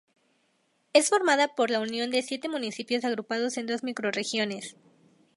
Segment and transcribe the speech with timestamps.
[0.93, 4.75] Es formada por la unión de siete municipios agrupados en dos microrregiones.